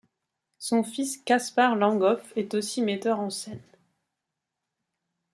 Son 0.57 0.83
fils 0.83 1.17
Caspar 1.19 1.75
Langhoff 1.75 2.33
est 2.35 2.55
aussi 2.55 2.81
metteur 2.81 3.19
en 3.19 3.29
scène. 3.29 3.61